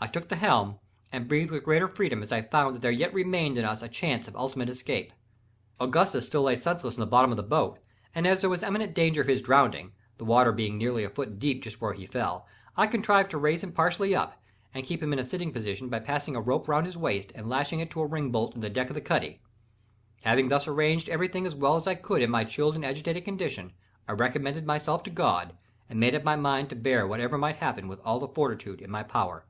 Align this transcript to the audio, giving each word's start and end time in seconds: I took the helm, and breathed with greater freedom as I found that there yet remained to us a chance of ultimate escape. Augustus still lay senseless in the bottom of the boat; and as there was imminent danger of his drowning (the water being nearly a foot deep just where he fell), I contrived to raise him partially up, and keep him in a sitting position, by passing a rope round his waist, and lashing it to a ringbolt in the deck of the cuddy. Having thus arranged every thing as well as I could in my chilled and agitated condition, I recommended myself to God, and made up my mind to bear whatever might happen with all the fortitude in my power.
I 0.00 0.06
took 0.06 0.28
the 0.28 0.36
helm, 0.36 0.78
and 1.10 1.26
breathed 1.26 1.50
with 1.50 1.64
greater 1.64 1.88
freedom 1.88 2.22
as 2.22 2.30
I 2.30 2.42
found 2.42 2.76
that 2.76 2.82
there 2.82 2.90
yet 2.92 3.12
remained 3.12 3.56
to 3.56 3.68
us 3.68 3.82
a 3.82 3.88
chance 3.88 4.28
of 4.28 4.36
ultimate 4.36 4.68
escape. 4.68 5.12
Augustus 5.80 6.24
still 6.24 6.42
lay 6.44 6.54
senseless 6.54 6.94
in 6.94 7.00
the 7.00 7.04
bottom 7.06 7.32
of 7.32 7.36
the 7.36 7.42
boat; 7.42 7.80
and 8.14 8.24
as 8.24 8.40
there 8.40 8.48
was 8.48 8.62
imminent 8.62 8.94
danger 8.94 9.20
of 9.20 9.26
his 9.26 9.42
drowning 9.42 9.90
(the 10.16 10.24
water 10.24 10.52
being 10.52 10.78
nearly 10.78 11.02
a 11.02 11.10
foot 11.10 11.40
deep 11.40 11.64
just 11.64 11.80
where 11.80 11.94
he 11.94 12.06
fell), 12.06 12.46
I 12.76 12.86
contrived 12.86 13.32
to 13.32 13.38
raise 13.38 13.64
him 13.64 13.72
partially 13.72 14.14
up, 14.14 14.40
and 14.72 14.84
keep 14.86 15.02
him 15.02 15.12
in 15.12 15.18
a 15.18 15.28
sitting 15.28 15.52
position, 15.52 15.88
by 15.88 15.98
passing 15.98 16.36
a 16.36 16.40
rope 16.40 16.68
round 16.68 16.86
his 16.86 16.96
waist, 16.96 17.32
and 17.34 17.48
lashing 17.48 17.80
it 17.80 17.90
to 17.90 18.00
a 18.00 18.06
ringbolt 18.06 18.54
in 18.54 18.60
the 18.60 18.70
deck 18.70 18.90
of 18.90 18.94
the 18.94 19.00
cuddy. 19.00 19.40
Having 20.22 20.48
thus 20.48 20.68
arranged 20.68 21.08
every 21.08 21.26
thing 21.26 21.44
as 21.44 21.56
well 21.56 21.74
as 21.74 21.88
I 21.88 21.96
could 21.96 22.22
in 22.22 22.30
my 22.30 22.44
chilled 22.44 22.76
and 22.76 22.84
agitated 22.84 23.24
condition, 23.24 23.72
I 24.06 24.12
recommended 24.12 24.64
myself 24.64 25.02
to 25.02 25.10
God, 25.10 25.58
and 25.90 25.98
made 25.98 26.14
up 26.14 26.22
my 26.22 26.36
mind 26.36 26.68
to 26.70 26.76
bear 26.76 27.04
whatever 27.04 27.36
might 27.36 27.56
happen 27.56 27.88
with 27.88 28.00
all 28.04 28.20
the 28.20 28.28
fortitude 28.28 28.80
in 28.80 28.90
my 28.92 29.02
power. 29.02 29.44